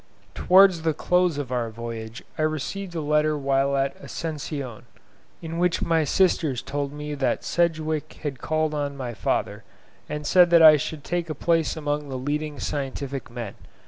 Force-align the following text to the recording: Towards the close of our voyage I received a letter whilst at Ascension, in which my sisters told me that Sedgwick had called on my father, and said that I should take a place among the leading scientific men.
Towards 0.33 0.81
the 0.81 0.95
close 0.95 1.37
of 1.37 1.51
our 1.51 1.69
voyage 1.69 2.23
I 2.35 2.41
received 2.41 2.95
a 2.95 3.01
letter 3.01 3.37
whilst 3.37 3.77
at 3.95 4.03
Ascension, 4.03 4.87
in 5.43 5.59
which 5.59 5.83
my 5.83 6.05
sisters 6.05 6.63
told 6.63 6.91
me 6.91 7.13
that 7.13 7.43
Sedgwick 7.43 8.13
had 8.23 8.39
called 8.41 8.73
on 8.73 8.97
my 8.97 9.13
father, 9.13 9.63
and 10.09 10.25
said 10.25 10.49
that 10.49 10.63
I 10.63 10.75
should 10.75 11.03
take 11.03 11.29
a 11.29 11.35
place 11.35 11.77
among 11.77 12.09
the 12.09 12.17
leading 12.17 12.59
scientific 12.59 13.29
men. 13.29 13.53